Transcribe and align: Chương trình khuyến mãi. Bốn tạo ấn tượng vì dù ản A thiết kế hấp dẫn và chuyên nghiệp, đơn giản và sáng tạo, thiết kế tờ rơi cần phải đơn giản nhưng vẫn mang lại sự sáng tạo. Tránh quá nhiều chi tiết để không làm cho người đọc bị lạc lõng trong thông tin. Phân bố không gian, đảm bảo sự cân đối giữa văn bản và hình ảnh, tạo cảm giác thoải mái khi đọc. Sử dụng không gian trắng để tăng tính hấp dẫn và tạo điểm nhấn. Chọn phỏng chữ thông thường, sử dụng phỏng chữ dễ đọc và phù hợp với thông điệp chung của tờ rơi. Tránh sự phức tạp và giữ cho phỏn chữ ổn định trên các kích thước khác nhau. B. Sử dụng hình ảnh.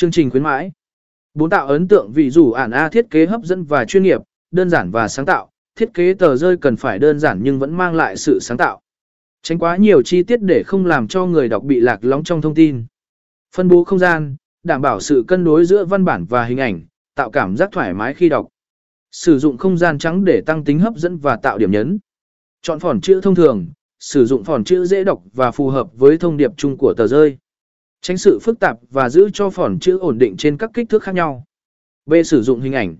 Chương 0.00 0.10
trình 0.10 0.30
khuyến 0.30 0.42
mãi. 0.42 0.72
Bốn 1.34 1.50
tạo 1.50 1.66
ấn 1.66 1.88
tượng 1.88 2.12
vì 2.12 2.30
dù 2.30 2.52
ản 2.52 2.70
A 2.70 2.88
thiết 2.88 3.10
kế 3.10 3.26
hấp 3.26 3.44
dẫn 3.44 3.64
và 3.64 3.84
chuyên 3.84 4.02
nghiệp, 4.02 4.20
đơn 4.50 4.70
giản 4.70 4.90
và 4.90 5.08
sáng 5.08 5.26
tạo, 5.26 5.50
thiết 5.76 5.94
kế 5.94 6.14
tờ 6.14 6.36
rơi 6.36 6.56
cần 6.56 6.76
phải 6.76 6.98
đơn 6.98 7.18
giản 7.18 7.40
nhưng 7.42 7.58
vẫn 7.58 7.76
mang 7.76 7.94
lại 7.94 8.16
sự 8.16 8.38
sáng 8.40 8.56
tạo. 8.56 8.80
Tránh 9.42 9.58
quá 9.58 9.76
nhiều 9.76 10.02
chi 10.02 10.22
tiết 10.22 10.42
để 10.42 10.62
không 10.66 10.86
làm 10.86 11.08
cho 11.08 11.26
người 11.26 11.48
đọc 11.48 11.62
bị 11.62 11.80
lạc 11.80 12.04
lõng 12.04 12.24
trong 12.24 12.40
thông 12.40 12.54
tin. 12.54 12.84
Phân 13.56 13.68
bố 13.68 13.84
không 13.84 13.98
gian, 13.98 14.36
đảm 14.62 14.82
bảo 14.82 15.00
sự 15.00 15.24
cân 15.28 15.44
đối 15.44 15.64
giữa 15.64 15.84
văn 15.84 16.04
bản 16.04 16.24
và 16.24 16.44
hình 16.44 16.60
ảnh, 16.60 16.82
tạo 17.14 17.30
cảm 17.30 17.56
giác 17.56 17.68
thoải 17.72 17.94
mái 17.94 18.14
khi 18.14 18.28
đọc. 18.28 18.48
Sử 19.12 19.38
dụng 19.38 19.58
không 19.58 19.76
gian 19.76 19.98
trắng 19.98 20.24
để 20.24 20.42
tăng 20.46 20.64
tính 20.64 20.78
hấp 20.78 20.96
dẫn 20.96 21.16
và 21.16 21.36
tạo 21.36 21.58
điểm 21.58 21.70
nhấn. 21.70 21.98
Chọn 22.62 22.80
phỏng 22.80 23.00
chữ 23.00 23.20
thông 23.20 23.34
thường, 23.34 23.66
sử 23.98 24.26
dụng 24.26 24.44
phỏng 24.44 24.64
chữ 24.64 24.84
dễ 24.84 25.04
đọc 25.04 25.22
và 25.32 25.50
phù 25.50 25.68
hợp 25.68 25.88
với 25.94 26.18
thông 26.18 26.36
điệp 26.36 26.50
chung 26.56 26.76
của 26.76 26.94
tờ 26.96 27.06
rơi. 27.06 27.38
Tránh 28.02 28.18
sự 28.18 28.38
phức 28.42 28.60
tạp 28.60 28.78
và 28.90 29.08
giữ 29.08 29.30
cho 29.32 29.50
phỏn 29.50 29.78
chữ 29.78 29.98
ổn 29.98 30.18
định 30.18 30.36
trên 30.36 30.56
các 30.56 30.70
kích 30.74 30.88
thước 30.88 31.02
khác 31.02 31.14
nhau. 31.14 31.44
B. 32.06 32.14
Sử 32.24 32.42
dụng 32.42 32.60
hình 32.60 32.72
ảnh. 32.72 32.96